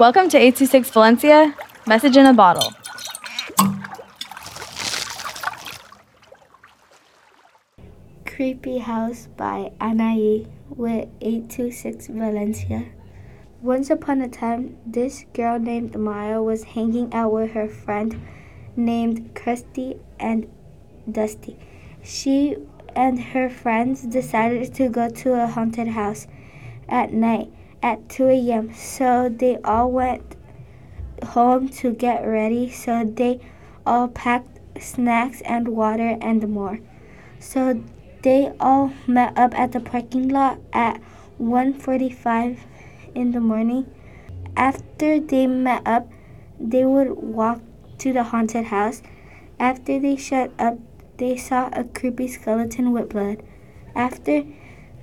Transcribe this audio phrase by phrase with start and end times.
[0.00, 1.54] Welcome to 826 Valencia,
[1.86, 2.72] message in a bottle.
[8.24, 12.86] Creepy House by Anaí with 826 Valencia.
[13.60, 18.22] Once upon a time, this girl named Maya was hanging out with her friend
[18.76, 20.50] named Kirsty and
[21.12, 21.58] Dusty.
[22.02, 22.56] She
[22.96, 26.26] and her friends decided to go to a haunted house
[26.88, 28.74] at night at 2 a.m.
[28.74, 30.36] So they all went
[31.24, 32.70] home to get ready.
[32.70, 33.40] So they
[33.86, 36.80] all packed snacks and water and more.
[37.38, 37.82] So
[38.22, 41.00] they all met up at the parking lot at
[41.38, 42.58] 1:45
[43.14, 43.86] in the morning.
[44.56, 46.08] After they met up,
[46.58, 47.60] they would walk
[47.98, 49.02] to the haunted house.
[49.58, 50.78] After they shut up,
[51.16, 53.42] they saw a creepy skeleton with blood.
[53.94, 54.44] After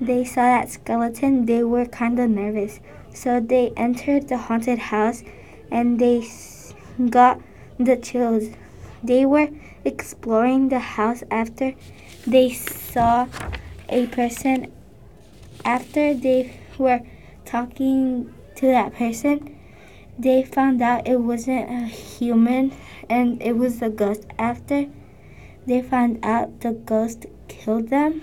[0.00, 2.80] they saw that skeleton, they were kind of nervous.
[3.14, 5.22] So they entered the haunted house
[5.70, 6.28] and they
[7.10, 7.40] got
[7.78, 8.50] the chills.
[9.02, 9.48] They were
[9.84, 11.74] exploring the house after
[12.26, 13.26] they saw
[13.88, 14.72] a person.
[15.64, 17.00] After they were
[17.44, 19.56] talking to that person,
[20.18, 22.72] they found out it wasn't a human
[23.08, 24.26] and it was a ghost.
[24.38, 24.86] After
[25.66, 28.22] they found out the ghost killed them.